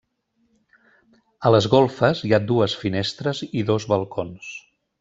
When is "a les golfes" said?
1.49-2.23